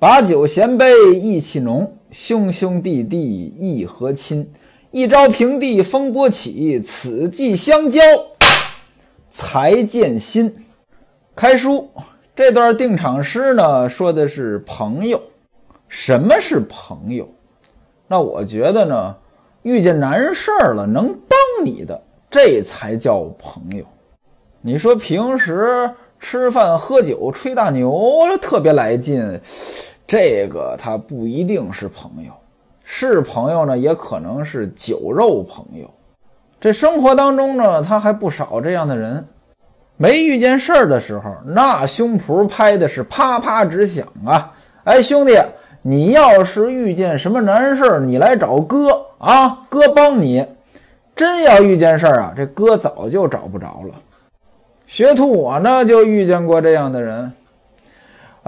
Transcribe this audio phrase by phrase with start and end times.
[0.00, 4.50] 把酒衔杯意气浓，兄兄弟弟义和亲。
[4.92, 8.00] 一朝平地风波起，此际相交
[9.28, 10.56] 才见心。
[11.36, 11.90] 开书
[12.34, 15.20] 这段定场诗呢，说的是朋友。
[15.86, 17.28] 什么是朋友？
[18.08, 19.14] 那我觉得呢，
[19.64, 23.84] 遇见难事儿了能帮你的，这才叫朋友。
[24.62, 27.94] 你说平时吃饭喝酒吹大牛
[28.40, 29.38] 特别来劲。
[30.10, 32.32] 这个他不一定是朋友，
[32.82, 35.88] 是朋友呢，也可能是酒肉朋友。
[36.60, 39.24] 这生活当中呢，他还不少这样的人。
[39.96, 44.52] 没遇见事儿的时候，那胸脯拍的是啪啪直响啊！
[44.82, 45.38] 哎，兄弟，
[45.80, 50.44] 你要是遇见什么难事儿，你来找哥啊，哥帮你。
[51.14, 53.94] 真要遇见事儿啊，这哥早就找不着了。
[54.88, 57.32] 学徒我呢，就遇见过这样的人。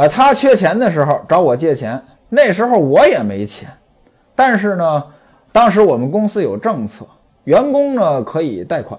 [0.03, 3.69] 啊，他缺钱的时候找我借钱，那时候我也没钱，
[4.35, 5.05] 但是呢，
[5.53, 7.07] 当时我们公司有政策，
[7.45, 8.99] 员工呢可以贷款，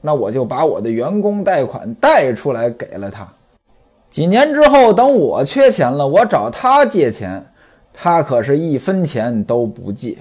[0.00, 3.28] 那我就把我的员工贷款贷出来给了他。
[4.08, 7.44] 几年之后，等我缺钱了，我找他借钱，
[7.92, 10.16] 他可是一分钱都不借。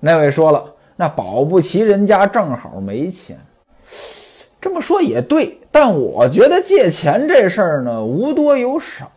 [0.00, 0.62] 那位说了，
[0.96, 3.38] 那保不齐人家正好没钱。
[4.66, 9.08] 这么说也对，但我觉得借钱这事儿呢，无多有少。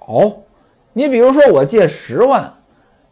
[0.93, 2.53] 你比如说，我借十万，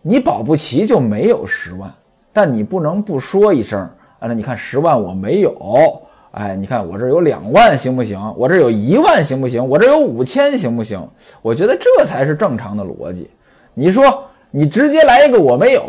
[0.04, 1.92] 你保不齐就没有十万，
[2.32, 4.28] 但你不能不说一声啊。
[4.28, 6.00] 那你看十万我没有，
[6.30, 8.22] 哎，你看我这有两万行不行？
[8.38, 9.68] 我这有一万行不行？
[9.68, 11.04] 我这有五千行不行？
[11.42, 13.32] 我觉得这才是正常的逻辑。
[13.74, 15.84] 你说你直接来一个我没有，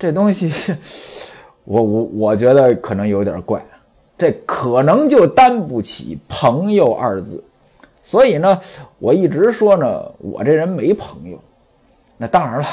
[0.00, 0.52] 这东西，
[1.62, 3.62] 我我我觉得可能有点怪。
[4.18, 7.42] 这可能就担不起“朋友”二字，
[8.02, 8.58] 所以呢，
[8.98, 11.38] 我一直说呢，我这人没朋友。
[12.16, 12.66] 那当然了，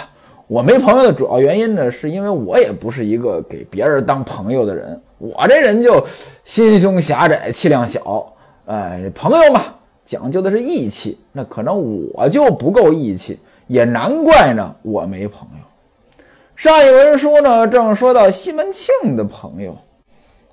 [0.48, 4.98] 我没朋友的主要原因呢，是因为我也不是一个给别人当朋友的人。
[5.18, 6.06] 我这人就
[6.46, 8.34] 心胸狭窄，气量小。
[8.66, 9.62] 哎，朋友嘛，
[10.06, 11.20] 讲究的是义气。
[11.34, 13.38] 那可能我就不够义气，
[13.68, 16.16] 也难怪呢，我没朋友。
[16.56, 19.78] 上一文书呢，正说到西门庆的朋友。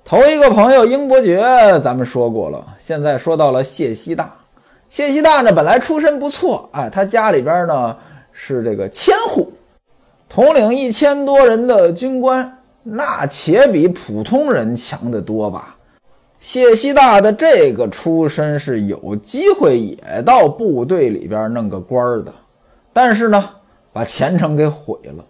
[0.03, 1.41] 头一个朋友英伯爵，
[1.81, 2.65] 咱们说过了。
[2.77, 4.33] 现在说到了谢希大，
[4.89, 7.95] 谢希大呢本来出身不错，哎，他家里边呢
[8.33, 9.53] 是这个千户，
[10.27, 15.77] 统领一千多人的军官，那且比普通人强得多吧？
[16.39, 22.33] 谢希大的这个出身是有机会也到部队里边弄个官的，
[22.91, 23.49] 但是呢，
[23.93, 25.23] 把前程给毁了。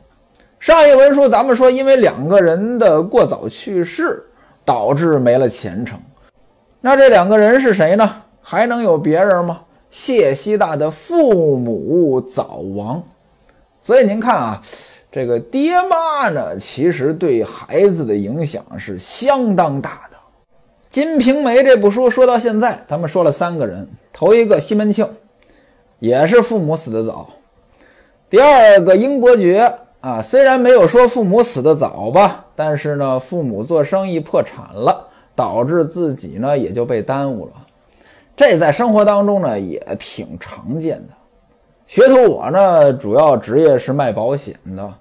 [0.60, 4.26] 上一文书咱们说，因为两个人的过早去世。
[4.72, 6.00] 导致没了前程，
[6.80, 8.09] 那这两个人是谁呢？
[8.42, 9.59] 还能有别人吗？
[9.90, 13.04] 谢希大的父母早亡，
[13.81, 14.62] 所以您看啊，
[15.12, 20.16] 这个爹妈呢，其实对孩子的影响是相当大的。
[20.90, 25.06] 《金瓶梅》这部书说到现在，咱们说了三个人，头一个西门庆，
[26.00, 27.28] 也是父母死得早；
[28.30, 29.70] 第二个英伯爵。
[30.02, 35.04] 啊，虽然没有说父母死得早吧，但是呢，父母做生意破产了，
[35.36, 37.54] 导致自己呢也就被耽误了。
[38.36, 41.14] 这在生活当中呢也挺常见的。
[41.88, 44.94] 学徒我呢主要职业是卖保险的，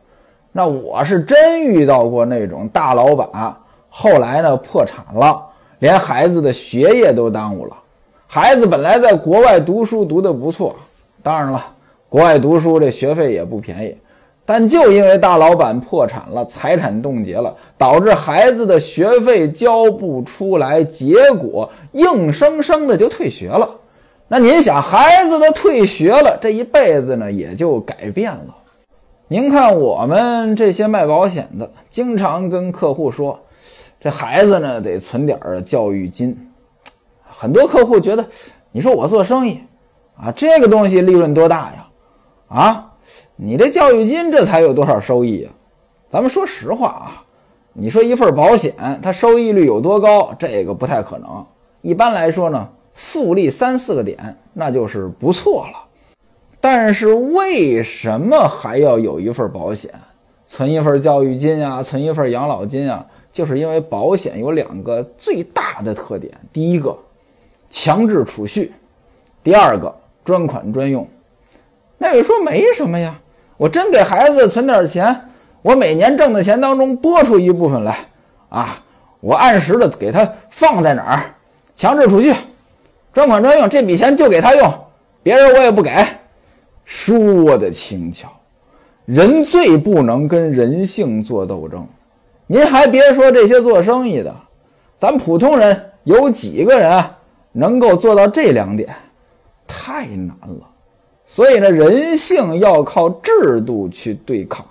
[0.53, 3.55] 那我是真遇到过那种大老板，
[3.91, 5.45] 后来呢破产了，
[5.81, 7.77] 连孩子的学业都耽误了。
[8.27, 10.75] 孩子本来在国外读书读得不错，
[11.23, 11.63] 当然了，
[12.09, 13.95] 国外读书这学费也不便宜。
[14.45, 23.71] 但就因为大老板破产了，财产冻结了，导致孩子的学费交不出来，结果硬生生的就退学了。
[24.27, 28.57] 那您想，孩子的退学了，这一辈子呢也就改变了。
[29.29, 33.39] 您看我们这些卖保险的，经常跟客户说，
[34.01, 36.37] 这孩子呢得存点教育金。
[37.25, 38.25] 很多客户觉得，
[38.73, 39.61] 你说我做生意
[40.17, 41.87] 啊，这个东西利润多大呀？
[42.49, 42.90] 啊？
[43.43, 45.53] 你这教育金这才有多少收益啊？
[46.11, 47.25] 咱们说实话啊，
[47.73, 50.35] 你说一份保险它收益率有多高？
[50.39, 51.43] 这个不太可能。
[51.81, 55.85] 一般来说呢，复利三四个点那就是不错了。
[56.61, 59.91] 但是为什么还要有一份保险，
[60.47, 63.07] 存一份教育金啊，存一份养老金啊？
[63.33, 66.95] 就是因为保险有两个最大的特点：第一个，
[67.71, 68.71] 强制储蓄；
[69.43, 69.95] 第二个，
[70.27, 71.09] 专款专用。
[71.97, 73.19] 那位说没什么呀。
[73.61, 75.15] 我真给孩子存点钱，
[75.61, 77.99] 我每年挣的钱当中拨出一部分来，
[78.49, 78.83] 啊，
[79.21, 81.35] 我按时的给他放在哪儿，
[81.77, 82.33] 强制储蓄，
[83.13, 84.73] 专款专用，这笔钱就给他用，
[85.23, 85.93] 别人我也不给。
[86.87, 88.31] 说的轻巧，
[89.05, 91.87] 人最不能跟人性做斗争。
[92.47, 94.35] 您还别说这些做生意的，
[94.97, 97.05] 咱普通人有几个人
[97.53, 98.89] 能够做到这两点？
[99.67, 100.70] 太难了。
[101.33, 104.67] 所以呢，人性要靠制度去对抗。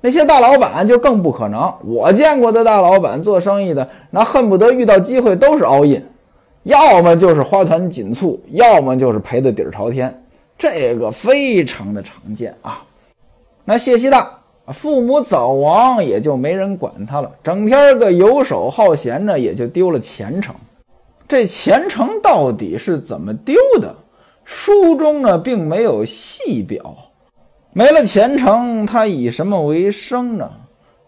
[0.00, 1.70] 那些大老板就更不可能。
[1.84, 6.02] 我见过的大老板做生意的，那恨不得遇到机会都是 all in，
[6.62, 10.24] 要么就是花团锦簇，要么就是赔得底儿朝天。
[10.56, 12.82] 这个非常的常见啊。
[13.66, 14.38] 那谢希大
[14.68, 20.54] 父母早亡，也就没人管他了，整天个游手好闲呢，也就丢了前程。
[21.28, 23.94] 这前程到底是怎么丢的？
[24.52, 26.96] 书中呢并没有细表，
[27.72, 30.50] 没了前程，他以什么为生呢？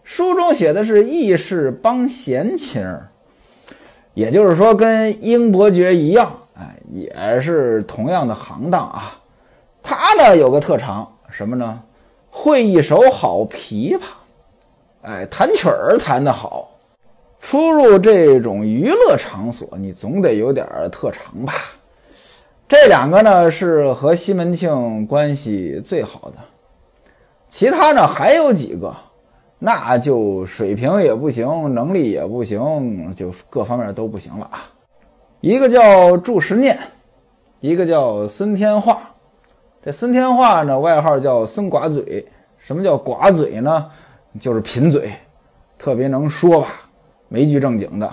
[0.01, 2.99] 书中写的是义士帮闲情，
[4.13, 9.19] 也就是说跟英伯爵一样，哎，也是同样的行当啊。
[9.83, 11.81] 他呢有个特长，什么呢？
[12.31, 13.99] 会一手好琵琶，
[15.01, 16.71] 哎，弹曲儿弹得好。
[17.41, 21.53] 出入这种娱乐场所，你总得有点特长吧？
[22.73, 26.37] 这两个呢是和西门庆关系最好的，
[27.47, 28.91] 其他呢还有几个，
[29.59, 34.65] 那就水平也不行，能力也不行，就各方面都不行了啊。
[35.39, 36.75] 一个叫祝时念，
[37.59, 39.11] 一个叫孙天化。
[39.85, 42.27] 这孙天化呢，外号叫孙寡嘴。
[42.57, 43.91] 什么叫寡嘴呢？
[44.39, 45.11] 就是贫嘴，
[45.77, 46.67] 特别能说吧，
[47.27, 48.11] 没句正经的。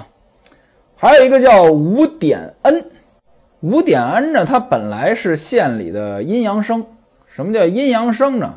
[0.97, 2.85] 还有一个叫吴典恩。
[3.61, 6.83] 五典恩呢，他本来是县里的阴阳生。
[7.27, 8.55] 什么叫阴阳生呢？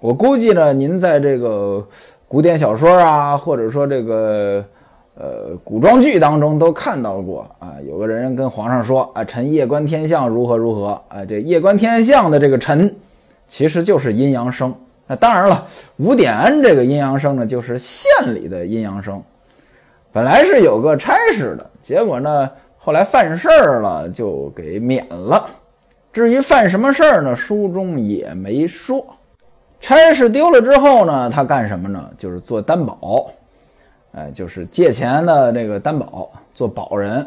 [0.00, 1.82] 我估计呢，您在这个
[2.28, 4.62] 古典小说啊，或者说这个
[5.16, 7.72] 呃古装剧当中都看到过啊。
[7.88, 11.24] 有个人跟皇上说啊，臣夜观天象如何如何啊。
[11.26, 12.94] 这夜观天象的这个臣，
[13.48, 14.74] 其实就是阴阳生。
[15.06, 15.66] 那当然了，
[15.96, 19.22] 五典恩这个阴阳生呢，就是县里的阴阳生。
[20.12, 22.50] 本来是有个差事的，结果呢。
[22.84, 25.48] 后来犯事儿了，就给免了。
[26.12, 27.34] 至于犯什么事儿呢？
[27.34, 29.02] 书中也没说。
[29.80, 32.10] 差事丢了之后呢，他干什么呢？
[32.18, 33.30] 就是做担保，
[34.12, 37.26] 哎，就是借钱的这个担保，做保人，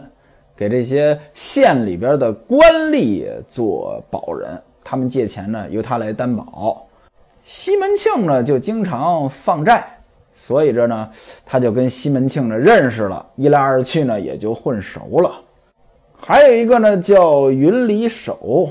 [0.55, 2.61] 给这些县里边的官
[2.91, 4.61] 吏做保人。
[4.83, 6.85] 他们借钱呢，由他来担保。
[7.45, 9.83] 西门庆呢，就经常放债，
[10.35, 11.09] 所以这呢，
[11.47, 15.31] 他就跟西门庆呢认识了，一来二去呢，也就混熟了。
[16.27, 18.67] 还有一个呢，叫云里守，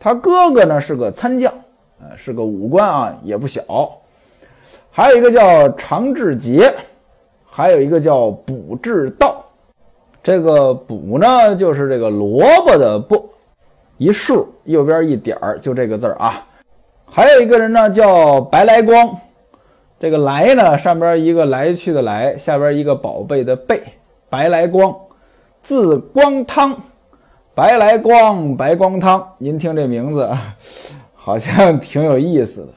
[0.00, 1.54] 他哥哥呢是个参将，
[2.00, 3.62] 呃，是个武官啊，也不小。
[4.90, 6.74] 还有一个叫常志杰，
[7.46, 9.44] 还有一个叫卜志道。
[10.24, 13.30] 这个卜呢，就是这个萝卜的卜，
[13.96, 16.44] 一竖右边一点儿，就这个字儿啊。
[17.06, 19.16] 还有一个人呢，叫白来光，
[20.00, 23.80] 这个来呢，上边一个来去的来，下边一个宝贝的贝，
[24.28, 24.92] 白来光。
[25.62, 26.76] 字光汤，
[27.54, 29.26] 白来光，白光汤。
[29.38, 30.28] 您听这名字，
[31.14, 32.68] 好像 挺有意思的。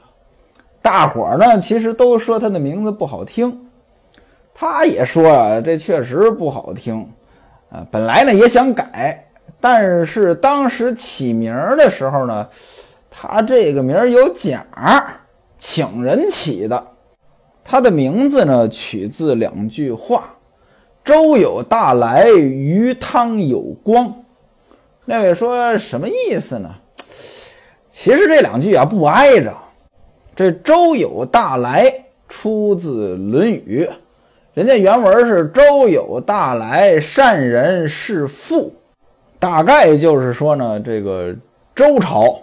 [0.80, 3.66] 大伙儿呢，其实都说他的名字不好听，
[4.54, 7.04] 他也说啊，这确实不好听。
[7.70, 9.28] 啊，本来呢也想改，
[9.60, 12.46] 但是当时起名的时候呢，
[13.10, 14.64] 他这个名有假，
[15.58, 16.86] 请人起的。
[17.64, 20.35] 他的名字呢，取自两句话。
[21.06, 24.12] 粥有大来，鱼汤有光。
[25.04, 26.68] 那位说什么意思呢？
[27.92, 29.54] 其实这两句啊不挨着。
[30.34, 31.88] 这粥有大来
[32.28, 33.88] 出自《论语》，
[34.52, 38.74] 人家原文是“粥有大来，善人是富”，
[39.38, 41.32] 大概就是说呢，这个
[41.72, 42.36] 周朝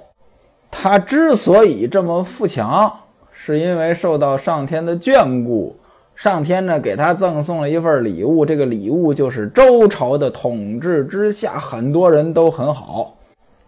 [0.72, 2.90] 他之所以这么富强，
[3.34, 5.76] 是因为受到上天的眷顾。
[6.24, 13.18] 上天呢，给他赠送了一份礼物，这个礼物就是周朝的统治之下，很多人都很好，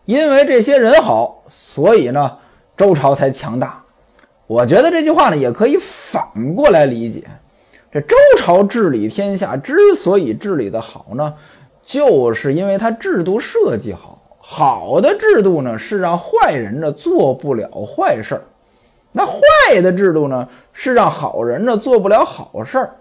[0.06, 2.38] 因为这些人好，所以呢，
[2.78, 3.84] 周朝才强大。
[4.48, 7.26] 我觉得这句话呢，也可以反过来理解，
[7.92, 11.34] 这周朝治理天下之所以治理的好呢，
[11.84, 18.42] 就是因为它制度设计好，好的制度呢，是让坏人呢做不了坏事儿。
[19.18, 22.94] 那坏的制度呢，是让好人呢做不了好事儿，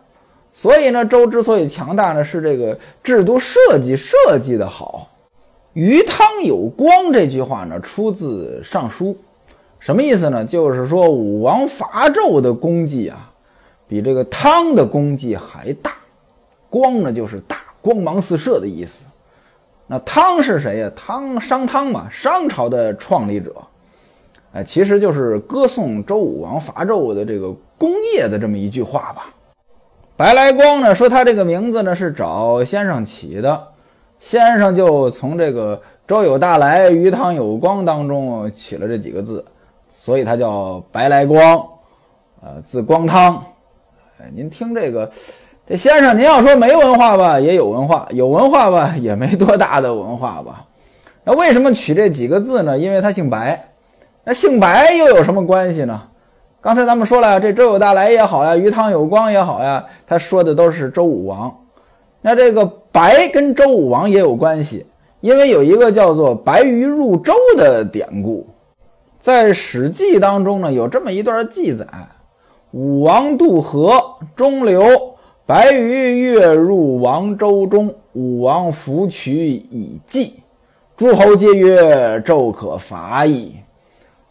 [0.52, 5.08] 所以呢，周之所以强大呢，是这个制度设计设计的好。
[5.72, 9.06] 鱼汤有光这句话呢，出自《尚书》，
[9.80, 10.44] 什么意思呢？
[10.44, 13.28] 就是说武王伐纣的功绩啊，
[13.88, 15.90] 比这个汤的功绩还大。
[16.70, 19.04] 光呢，就是大，光芒四射的意思。
[19.88, 20.90] 那汤是谁呀？
[20.94, 23.52] 汤商汤嘛，商朝的创立者。
[24.54, 29.26] 哎，其实就是歌颂周武王伐纣的这个功业的这么一句话吧。
[30.16, 33.60] 白来光呢说他这个名字呢是找先生起的，
[34.20, 39.44] 先生就从这个周有大来，鱼汤有光当中取了这几个字，
[39.90, 41.60] 所以他叫白来光，
[42.40, 43.42] 呃，字光汤。
[44.20, 45.10] 哎，您听这个，
[45.66, 50.64] 这先生您要说没文化吧，也有文化；有文化吧，也没多大的文化吧。
[51.24, 52.78] 那为什么取这几个字呢？
[52.78, 53.70] 因为他姓白。
[54.24, 56.02] 那姓白又有什么关系呢？
[56.60, 61.54] 刚才咱们说了，这周有大来也好呀，鱼汤有光也好呀，他说的都是周武王。
[62.22, 64.86] 那这个白跟周武王也有关系，
[65.20, 68.46] 因为有一个叫做“白鱼入周”的典故，
[69.18, 71.86] 在《史记》当中呢有这么一段记载：
[72.70, 74.02] 武王渡河，
[74.34, 74.86] 中流，
[75.44, 80.42] 白鱼跃入王舟中，武王扶取以祭，
[80.96, 83.56] 诸侯皆曰：“纣可伐矣。”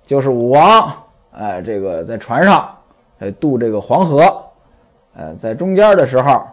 [0.06, 0.92] 就是武王。
[1.36, 2.70] 哎，这个在船上，
[3.18, 4.24] 哎渡这个黄河，
[5.16, 6.44] 呃，在中间的时候，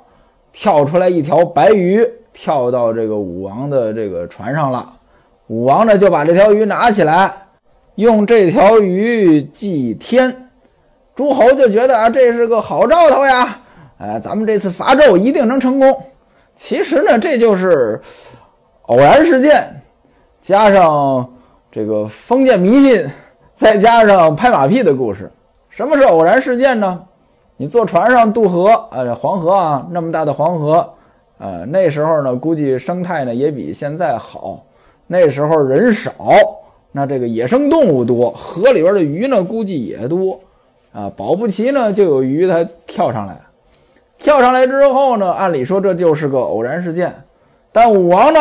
[0.53, 2.03] 跳出来一条白鱼，
[2.33, 4.91] 跳到这个武王的这个船上了。
[5.49, 7.31] 武王呢就把这条鱼拿起来，
[7.97, 10.51] 用这条鱼祭天。
[11.15, 13.59] 诸侯就觉得啊，这是个好兆头呀，
[13.99, 16.03] 哎，咱们这次伐纣一定能成功。
[16.57, 18.01] 其实呢，这就是
[18.83, 19.83] 偶然事件，
[20.41, 21.31] 加上
[21.71, 23.07] 这个封建迷信。
[23.61, 25.31] 再加上拍马屁的故事，
[25.69, 26.99] 什么是偶然事件呢？
[27.59, 30.95] 你坐船上渡河，呃，黄河啊，那么大的黄河，
[31.37, 34.63] 呃，那时候呢，估计生态呢也比现在好。
[35.07, 36.11] 那时候人少，
[36.91, 40.41] 那这个野生动物多，河里边的鱼呢估计也多，
[40.95, 43.39] 啊，保不齐呢就有鱼它跳上来，
[44.17, 47.15] 跳上来之后呢，按理说这就是个偶然事件，
[47.73, 48.41] 但武王呢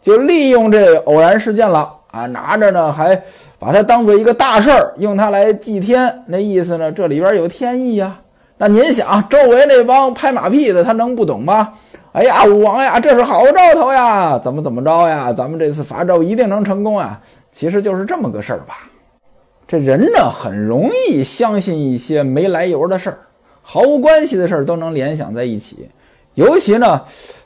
[0.00, 1.96] 就利用这偶然事件了。
[2.14, 3.20] 啊，拿着呢，还
[3.58, 6.22] 把它当做一个大事儿，用它来祭天。
[6.26, 8.20] 那意思呢，这里边有天意呀。
[8.56, 11.72] 那您想，周围那帮拍马屁的，他能不懂吗？
[12.12, 15.32] 哎呀，武王呀，这是好兆头呀，怎么怎么着呀？
[15.32, 17.20] 咱们这次伐纣一定能成功啊！
[17.50, 18.88] 其实就是这么个事儿吧。
[19.66, 23.18] 这人呢，很容易相信一些没来由的事儿，
[23.60, 25.90] 毫无关系的事儿都能联想在一起，
[26.34, 27.02] 尤其呢。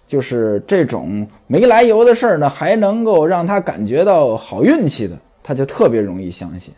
[0.08, 6.72] 就是这种没来由的事儿呢，还能够让他感觉到好运气的，他就特别容易相信。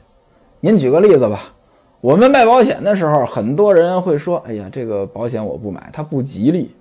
[0.58, 1.40] 您举个例子吧，
[2.00, 6.75] 我们卖保险的时候，很多人会说：“哎呀，这个保险我不买，它不吉利。”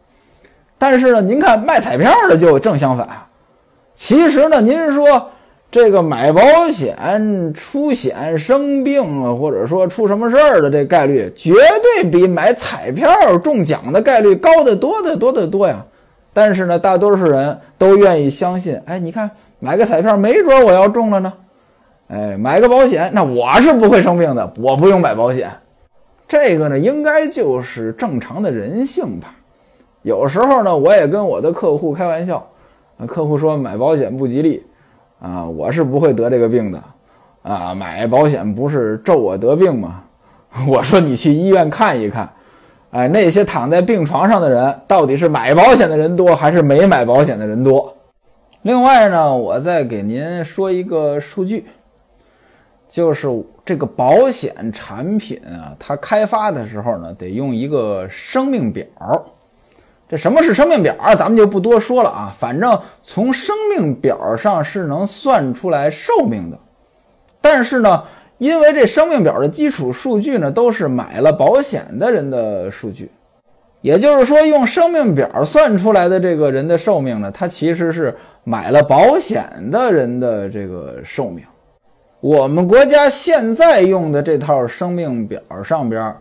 [0.80, 3.08] 但是呢，您看卖彩票的就正相反。
[3.94, 5.30] 其实呢，您说
[5.70, 6.42] 这个买保
[6.72, 11.54] 险出险、生病或者说出什么事儿的这概率，绝
[12.02, 15.86] 对比买彩票中奖的概率高得多得多得多呀。
[16.32, 18.80] 但是呢，大多数人都愿意相信。
[18.86, 21.34] 哎，你看，买个彩票，没准我要中了呢。
[22.08, 25.50] 哎，买个保险，那我是不会生病的，我不用买保险。
[26.28, 29.36] 这个呢，应该就是正常的人性吧。
[30.04, 32.48] 有时候呢，我也跟我的客户开玩笑，
[33.08, 34.64] 客户说买保险不吉利，
[35.20, 36.82] 啊，我是不会得这个病的。
[37.42, 40.02] 啊，买保险不是咒我得病吗？
[40.68, 42.30] 我说你去医院看一看。
[42.92, 47.96] 哎，那些躺在病床上的人，到底是买保险的人多，还是没买保险的人多？
[48.64, 51.68] 另外呢，我再给您说一个数据，
[52.90, 53.28] 就是
[53.64, 58.86] 这个保险产品啊，它开发的时候呢，得用一个生命表。
[60.10, 60.96] 这什么是生命表？
[61.16, 62.34] 咱们就不多说了啊。
[62.36, 66.58] 反正从生命表上是能算出来寿命的，
[67.40, 68.04] 但是呢。
[68.40, 73.12] 因为这生命表的基础数据呢，都是买了保险的人的数据，
[73.82, 78.16] 也就是说，用生命表算出来的这个人的寿命呢，它其实是
[78.46, 81.44] 买了保险的人的这个寿命。
[82.22, 86.16] 我们国家现在用的这套生命表上边，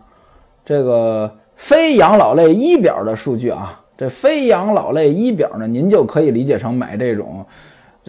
[0.65, 7.45] 这个非养老类医表的数据啊，这非养老类医表呢，您就可以理解成买这种。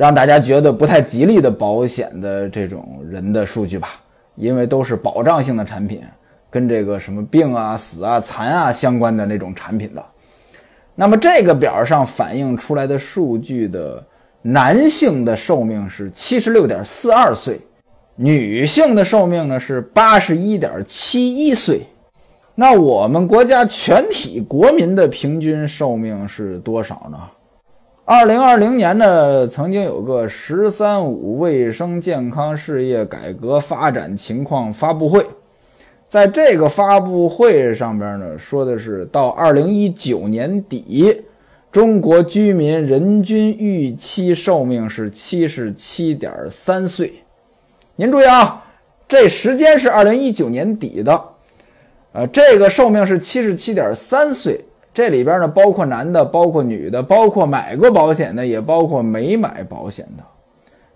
[0.00, 4.00] 让大家觉得不太吉利的保险的这种人的数据吧，
[4.34, 6.00] 因为都是保障性的产品，
[6.48, 10.02] 跟这个什么病啊、死啊、残啊相关的那种产品的。
[10.94, 14.02] 那么这个表上反映出来的数据的
[14.40, 17.60] 男性的寿命是七十六点四二岁，
[18.16, 21.82] 女性的寿命呢是八十一点七一岁。
[22.54, 27.18] 那我们国家全体国民的平均寿命是多少呢？
[28.12, 35.24] 二零二零年呢，曾经有个“十三五”卫生健康事业改革发展情况发布会，
[36.08, 41.22] 在这个发布会上边呢，说的是到二零一九年底，
[41.70, 47.12] 中国居民人均预期寿命是七十七点三岁。
[47.94, 48.64] 您注意啊，
[49.06, 51.22] 这时间是二零一九年底的，
[52.10, 54.64] 呃，这个寿命是七十七点三岁。
[54.92, 60.24] 这里边呢，包括男的，包括女的，包括买过保险的，也包括没买保险的。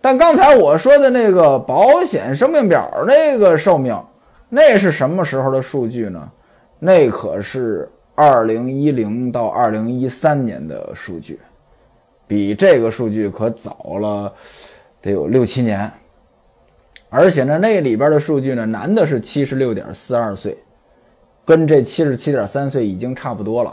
[0.01, 3.97] 但刚才我说的那个保险生命表那个寿命，
[4.49, 6.31] 那是什么时候的数据呢？
[6.79, 11.39] 那可是二零一零到二零一三年的数据，
[12.27, 14.33] 比这个数据可早了
[15.01, 15.91] 得有六七年。
[17.09, 20.59] 而且呢，那里边的数据呢，男的是七十六点四二岁，
[21.45, 23.73] 跟这七十七点三岁已经差不多了。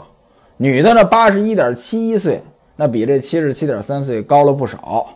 [0.56, 2.40] 女的呢，八十一点七一岁，
[2.76, 5.06] 那比这七十七点三岁高了不少。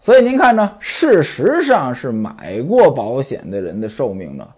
[0.00, 4.48] 所以您看呢，事实上是买过保险的人的寿命呢，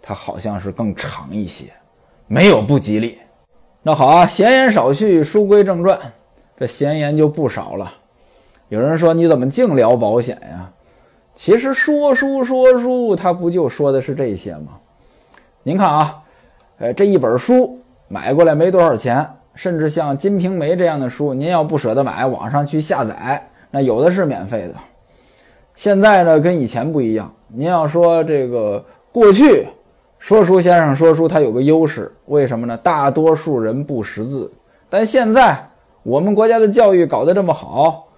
[0.00, 1.66] 它好像是更长一些，
[2.26, 3.18] 没有不吉利。
[3.82, 5.98] 那好啊，闲言少叙，书归正传，
[6.56, 7.92] 这闲言就不少了。
[8.68, 10.70] 有人说你怎么净聊保险呀？
[11.34, 14.78] 其实说书说书，它不就说的是这些吗？
[15.62, 16.22] 您看啊，
[16.78, 17.78] 呃，这一本书
[18.12, 24.74] 买过来没多少钱，甚至像《金瓶梅》这样的书，您要不舍得买，网上去下载，那有的是免费的。
[25.74, 27.32] 现在呢，跟以前不一样。
[27.48, 29.66] 您要说这个过去，
[30.18, 32.76] 说书先生说书，他有个优势，为什么呢？
[32.76, 34.52] 大多数人不识字，
[34.90, 35.56] 但现在
[36.02, 38.08] 我们国家的教育搞得这么好，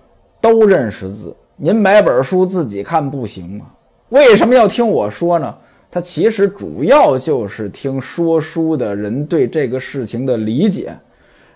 [0.40, 1.32] 都认识字。
[1.54, 3.66] 您买本书自己看不行吗？
[4.08, 5.54] 为什么要听我说呢？
[5.94, 10.92] 他其实主要就是听说书的人对这个事情的理解。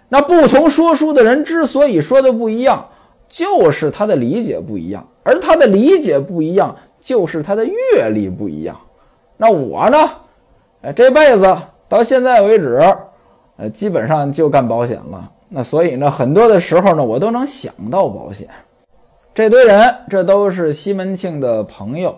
[0.09, 2.89] 那不同说书的人之所以说的不一样，
[3.29, 8.79] 就是他的理解不一样，而他的理解不一样，就是他的阅历不一样。
[9.37, 9.99] 那我呢？
[10.83, 11.57] 哎，这辈子
[11.89, 12.81] 到现在为止，
[13.57, 15.29] 呃，基本上就干保险了。
[15.49, 18.47] 那所以呢，很多的时候呢，我都能想到保险。
[19.35, 22.17] 这堆人，这都是西门庆的朋友。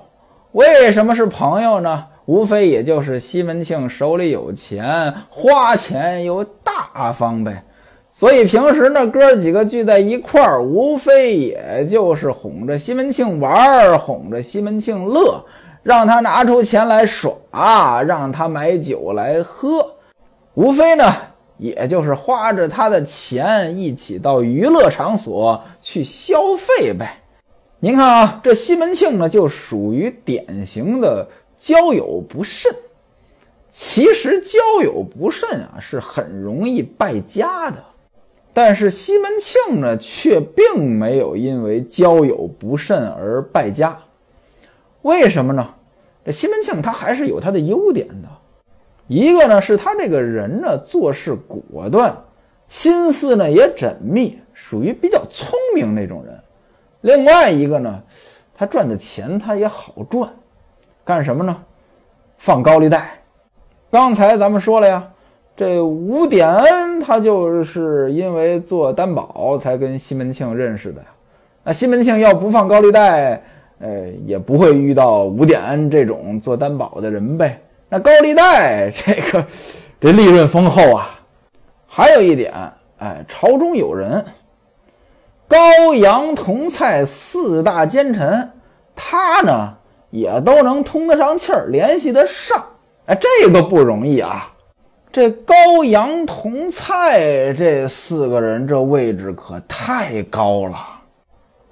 [0.53, 2.05] 为什么是朋友呢？
[2.31, 7.65] 无非也就是西门庆手里有钱，花钱又大方呗。
[8.13, 15.45] 所以平时呢，哥几个聚在一块儿，无非也就是哄着西门庆玩儿，哄着西门庆乐，
[15.83, 19.85] 让他拿出钱来耍，让他买酒来喝，
[20.55, 21.13] 无非呢。
[21.59, 27.17] 也就是花着他的钱一起到娱乐场所去消费呗。
[27.81, 31.27] 您看啊，这西门庆呢就属于典型的
[31.61, 32.75] 交友不慎。
[33.71, 37.77] 其实交友不慎啊是很容易败家的，
[38.53, 43.97] 但是西门庆呢却并没有因为交友不慎而败家。
[45.03, 45.75] 为什么呢？
[46.25, 48.29] 这西门庆他还是有他的优点的。
[49.07, 52.17] 一个呢是他这个人呢做事果断，
[52.69, 56.37] 心思呢也缜密，属于比较聪明那种人。
[57.03, 58.03] 另外一个呢，
[58.55, 60.29] 他赚的钱他也好赚，
[61.11, 61.57] 干什么呢？
[62.39, 63.11] 放高利贷。
[63.91, 65.05] 刚才咱们说了呀，
[65.57, 71.03] 这吴点恩他就是因为做担保才跟西门庆认识的。
[71.65, 73.43] 那西门庆要不放高利贷，
[73.81, 77.61] 呃，也不会遇到吴点恩这种做担保的人呗。
[77.89, 79.45] 那高利贷这个，
[79.99, 81.19] 这利润丰厚啊。
[81.89, 82.55] 还有一点，
[82.99, 84.25] 哎，朝中有人，
[85.49, 88.49] 高阳同蔡四大奸臣，
[88.95, 89.75] 他呢
[90.11, 92.63] 也都能通得上气儿，联系得上。
[93.07, 94.53] 哎，这个不容易啊。
[95.13, 100.77] 这高阳同蔡这四个人，这位置可太高了。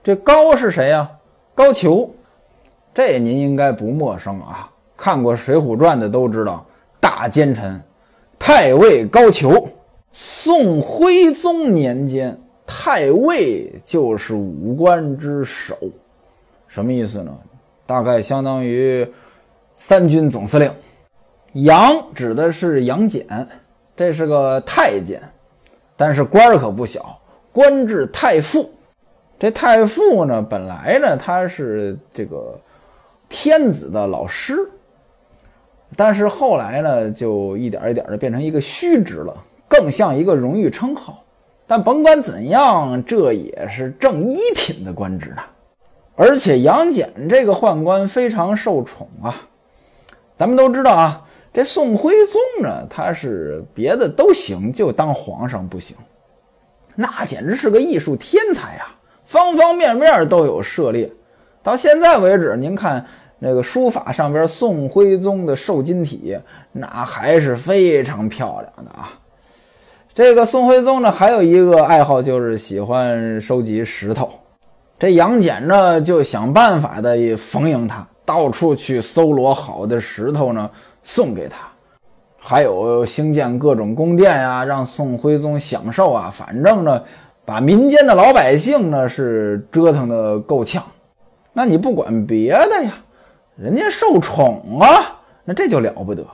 [0.02, 1.08] 这高是谁呀？
[1.54, 2.08] 高俅，
[2.92, 4.68] 这您应该不陌生啊。
[4.96, 6.66] 看过《水浒传》的都知道，
[6.98, 7.80] 大奸臣
[8.38, 9.68] 太尉高俅。
[10.10, 15.76] 宋徽宗年间，太尉就是武官之首，
[16.66, 17.32] 什么意思呢？
[17.88, 19.10] 大概相当于
[19.74, 20.70] 三军总司令。
[21.54, 23.26] 杨指的是杨戬，
[23.96, 25.18] 这是个太监，
[25.96, 27.18] 但是官儿可不小，
[27.50, 28.70] 官至太傅。
[29.38, 32.60] 这太傅呢，本来呢他是这个
[33.26, 34.54] 天子的老师。
[35.96, 39.34] 但是后来呢，就一点一点的变成一个虚职了，
[39.66, 41.24] 更像一个荣誉称号。
[41.66, 45.42] 但甭管怎样，这也是正一品的官职呢。
[46.18, 49.34] 而且杨戬这个宦官非常受宠啊。
[50.36, 55.96] 咱们都知道啊，这宋徽宗呢，他是别的都行，就当皇上不行。
[56.94, 58.88] 那简直是个艺术天才呀，
[59.24, 61.10] 方方面面都有涉猎。
[61.62, 63.06] 到现在为止，您看。
[63.40, 66.36] 那个书法上边宋徽宗的瘦金体，
[66.72, 69.16] 那还是非常漂亮的啊。
[70.12, 74.28] 这个宋徽宗呢，还有一个爱好就是喜欢收集石头。
[74.98, 80.68] 这杨戬呢，就想办法的逢迎他，到处去搜罗好的石头呢，
[81.04, 81.68] 送给他。
[82.36, 86.28] 还有兴建各种宫殿呀，让宋徽宗享受啊。
[86.32, 87.00] 反正呢，
[87.44, 90.82] 把民间的老百姓呢是折腾的够呛。
[91.52, 92.94] 那你不管别的呀，
[93.56, 96.24] 人家受宠啊，那这就了不得。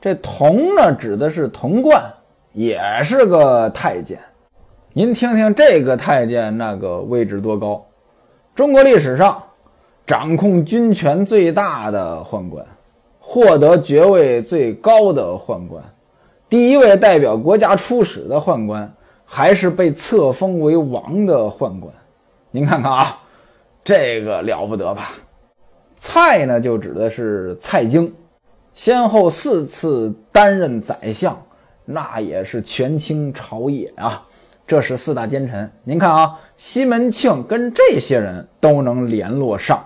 [0.00, 2.02] 这童呢，指的是童贯，
[2.52, 4.18] 也是个太监。
[4.94, 7.82] 您听听这个太监那个位置多高？
[8.54, 9.42] 中国历史上
[10.06, 12.62] 掌控军权最大的宦官。
[13.18, 15.82] 获得爵位最高的宦官，
[16.50, 18.92] 第一位代表国家出使的宦官，
[19.24, 21.90] 还是被册封为王的宦官。
[22.50, 23.18] 您看看啊，
[23.82, 25.12] 这个了不得吧？
[25.96, 28.12] 蔡呢，就指的是蔡京，
[28.74, 31.40] 先后四次担任宰相，
[31.86, 34.22] 那也是权倾朝野啊。
[34.66, 35.70] 这是四大奸臣。
[35.84, 39.84] 您看啊，西门庆跟这些人都能联络上。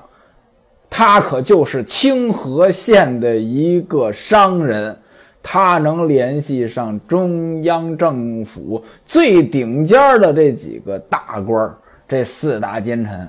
[0.88, 4.96] 他可就是清河县的一个商人，
[5.42, 11.74] 他能联系上中央政府最顶尖的这几个大官
[12.06, 13.28] 这四大奸臣。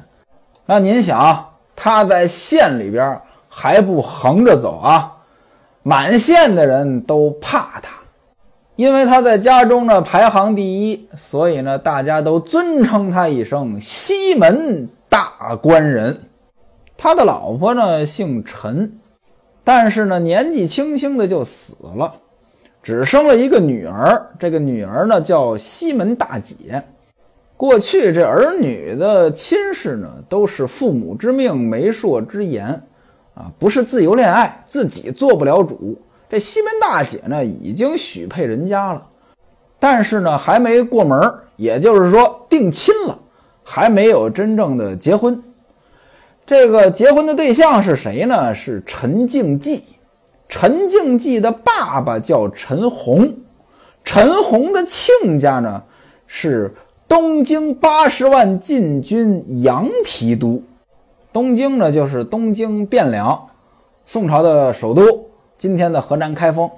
[0.65, 1.43] 那您想，
[1.75, 5.11] 他在县里边还不横着走啊？
[5.81, 7.96] 满县的人都怕他，
[8.77, 16.15] 因为他在家中呢排行第一，所以呢大家都尊称他一声西门大官人。
[16.95, 18.99] 他的老婆呢姓陈，
[19.63, 22.13] 但是呢年纪轻轻的就死了，
[22.83, 24.27] 只生了一个女儿。
[24.37, 26.83] 这个女儿呢叫西门大姐。
[27.55, 32.67] 过去这儿女的亲事呢都是父母之命、媒妁之言，
[33.33, 35.99] 啊，不是自由恋爱，自己做不了主。
[36.29, 39.07] 这西门大姐呢已经许配人家了，
[39.79, 43.17] 但是呢还没过门，也就是说定亲了，
[43.63, 45.41] 还没有真正的结婚。
[46.45, 48.53] 这个结婚的对象是谁呢？
[48.53, 49.83] 是陈敬济。
[50.49, 53.33] 陈敬济的爸爸叫陈洪，
[54.05, 55.83] 陈洪的亲家呢
[56.25, 56.73] 是
[57.05, 60.63] 东京八十万禁军杨提督。
[61.33, 63.47] 东京呢就是东京汴梁，
[64.05, 65.26] 宋朝的首都，
[65.57, 66.69] 今天的河南开封。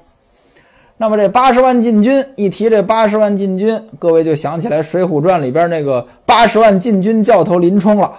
[0.98, 8.12] 那么这八十万禁军一提这八十万禁军，各位就想起来《水浒传》里边那个八十万禁军教头林冲了。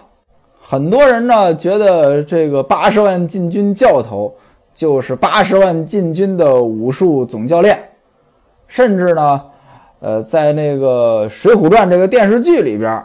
[0.63, 4.35] 很多人呢觉得这个八十万禁军教头
[4.73, 7.79] 就是八十万禁军的武术总教练，
[8.67, 9.43] 甚至呢，
[10.01, 13.05] 呃，在那个《水浒传》这个电视剧里边，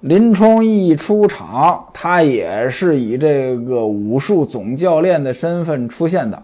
[0.00, 6.42] 林冲一出场，他也是以这个武术总教练的身份出现的。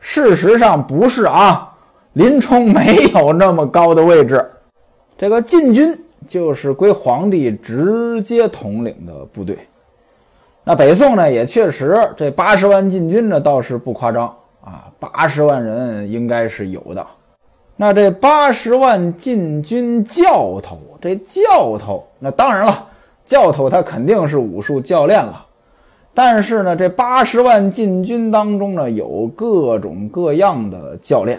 [0.00, 1.72] 事实上不是啊，
[2.14, 4.44] 林冲没有那么高的位置。
[5.16, 9.58] 这个禁军就是归皇帝直接统领的部队。
[10.64, 14.26] 那北宋呢，也确实这八十万禁军呢，倒是不夸张
[14.62, 17.06] 啊，八十万人应该是有的。
[17.74, 22.86] 那这八十万禁军教头，这教头，那当然了，
[23.24, 25.46] 教头他肯定是武术教练了。
[26.18, 31.38] 但是呢，这八十万禁军当中呢，有各种各样的教练，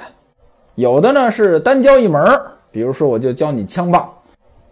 [0.75, 2.23] 有的呢是单教一门
[2.71, 4.01] 比如说我就教你枪棒；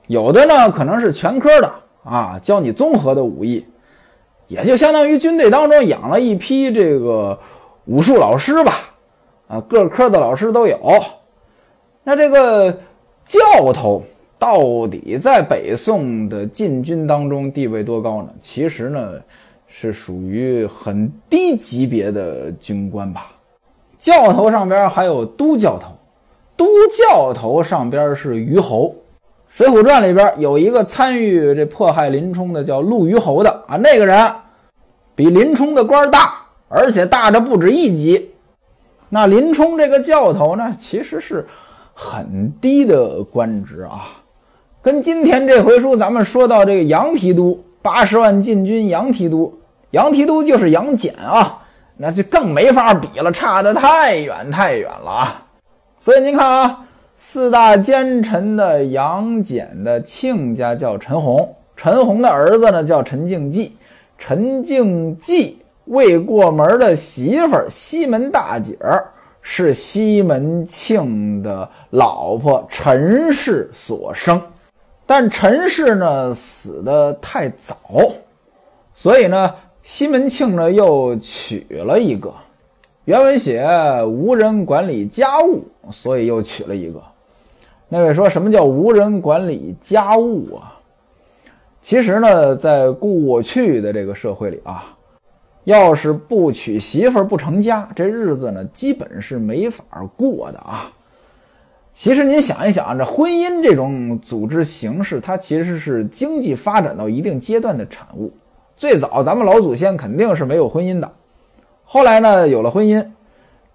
[0.08, 1.70] 有的呢可能是全科的
[2.06, 3.65] 啊，教你综合的武艺。
[4.48, 7.38] 也就相当于军队当中养了一批这个
[7.84, 8.76] 武术老师吧，
[9.50, 10.80] 啊，各科的老师都有。
[12.06, 12.72] 那这个
[13.26, 14.02] 教头
[14.39, 18.30] 到底在北宋的禁军当中地位多高呢？
[18.39, 19.15] 其实呢，
[19.79, 23.27] 是属于很低级别的军官吧。
[23.99, 25.91] 教头上边还有都教头，
[26.55, 28.87] 都教头上边是虞侯。
[29.55, 34.31] 《水浒传》里边有一个参与这迫害林冲的，叫陆虞侯的啊，那个人
[35.13, 36.33] 比林冲的官大，
[36.67, 38.31] 而且大着不止一级。
[39.09, 41.45] 那林冲这个教头呢，其实是
[41.93, 44.23] 很低的官职啊。
[44.81, 49.53] 跟今天这回书咱们说到这个杨提督，八十万禁军杨提督，
[49.91, 51.60] 杨提督就是杨戬啊，
[51.97, 55.45] 那就更没法比了，差得太远太远了啊。
[55.97, 56.84] 所以您看啊。
[57.19, 63.76] 四大奸臣的杨戬的亲家叫陈洪，陈洪的儿子呢叫陈敬济，
[64.19, 69.04] 陈敬济未过门的媳妇西门大姐儿
[69.41, 74.39] 是西门庆的老婆陈氏所生，
[75.08, 77.76] 但陈氏呢死的太早，
[78.93, 79.52] 所以呢
[79.88, 82.34] 西门庆呢又娶了一个。
[83.06, 83.65] 原文写
[84.04, 87.02] 无人管理家务，所以又娶了一个。
[87.88, 90.78] 那位说什么叫无人管理家务啊？
[91.82, 94.93] 其实呢，在过去的这个社会里啊，
[95.63, 99.86] 要是不娶媳妇儿不成家，这日子呢基本是没法
[100.17, 100.91] 过的啊。
[101.93, 108.30] 其实您想一想，这婚姻这种组织形式，它其实是经济发展到一定阶段的产物。
[108.77, 111.11] 最早咱们老祖先肯定是没有婚姻的，
[111.83, 113.03] 后来呢有了婚姻。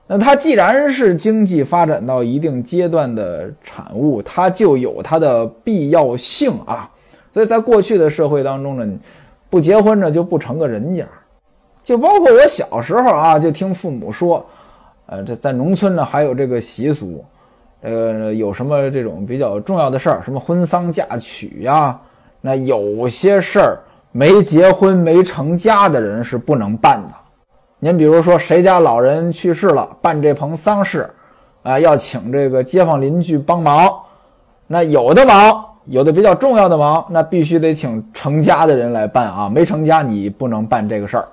[0.06, 6.88] 那它既然是经济发展到一定阶段的产物，它就有它的必要性啊。
[7.34, 8.98] 所以在过去的社会当中呢，
[9.50, 11.04] 不结婚呢就不成个人家。
[11.82, 14.44] 就包括我小时候啊，就听父母说，
[15.06, 17.24] 呃，这在农村呢还有这个习俗。
[17.80, 21.98] 呃，有什么这种比较重要的事儿，什么婚丧嫁娶呀？
[22.40, 23.78] 那有些事儿
[24.12, 27.12] 没结婚没成家的人是不能办的。
[27.78, 31.10] 您比如说，谁家老人去世了，办这棚丧事，
[31.62, 33.92] 啊，要请这个街坊邻居帮忙。
[34.66, 39.48] 那有的忙，有的比较重要的忙，那必须得请成家的人来办啊。
[39.48, 41.28] 没成家，你不能办这个事儿。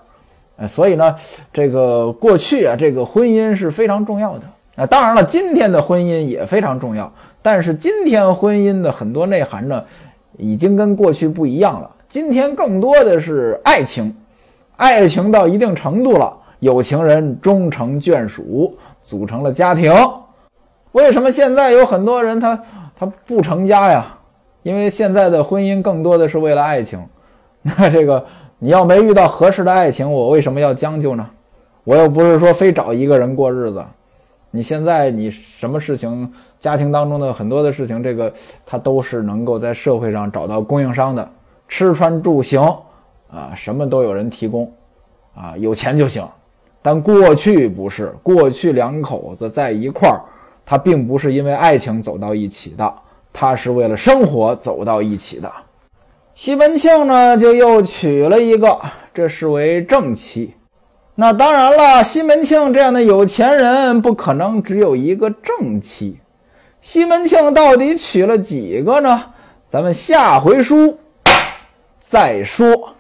[0.56, 1.16] 呃，所以呢，
[1.54, 4.42] 这个过去啊，这个婚姻是非常重要的。
[4.76, 7.12] 那当然了，今天的婚姻也非常重要，
[7.42, 9.84] 但是今天婚姻的很多内涵呢，
[10.38, 11.92] 已经跟过去不一样了。
[12.10, 14.12] 今天更多的是爱情，
[14.78, 19.94] 爱情到一定程度了，有情人终成眷属，组成了家庭。
[20.94, 22.60] 为什么现在有很多人他
[22.98, 24.18] 他不成家呀？
[24.64, 27.00] 因为现在的婚姻更多的是为了爱情。
[27.62, 28.26] 那这个
[28.58, 31.30] 你要没遇到合适的爱情，我为什么要将就呢？
[31.84, 33.86] 我又不是说非找一个人过日子。
[34.50, 38.34] 你现在你什么事情，家庭当中的很多的事情，这个
[38.66, 41.30] 他都是能够在社会上找到供应商的，
[41.70, 42.60] 吃穿住行
[43.32, 44.70] 啊，什么都有人提供，
[45.34, 46.28] 啊，有钱就行。
[46.82, 50.20] 但过去不是，过去两口子在一块儿，
[50.66, 52.94] 他并不是因为爱情走到一起的，
[53.32, 55.52] 他是为了生活走到一起的。
[56.34, 58.80] 西门庆呢，就又娶了一个，
[59.14, 60.54] 这是为正妻。
[61.16, 66.18] 那当然了，西门庆这样的有钱人不可能只有一个正妻。
[66.82, 69.22] 西门庆到底娶了几个呢？
[69.68, 70.98] 咱们下回书
[72.10, 72.96] 再说。